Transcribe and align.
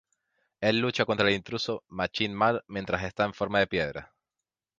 Él 0.61 0.79
lucha 0.79 1.05
contra 1.05 1.29
el 1.29 1.35
intruso 1.35 1.83
Machine 1.89 2.33
Man 2.33 2.61
mientras 2.65 3.03
está 3.03 3.23
en 3.23 3.35
forma 3.35 3.59
de 3.59 3.67
piedra. 3.67 4.15